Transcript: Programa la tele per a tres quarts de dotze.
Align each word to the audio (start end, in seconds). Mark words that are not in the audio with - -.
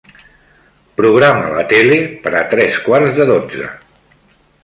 Programa 1.01 1.51
la 1.57 1.65
tele 1.73 1.99
per 2.25 2.33
a 2.41 2.43
tres 2.55 2.81
quarts 2.87 3.15
de 3.21 3.31
dotze. 3.35 3.67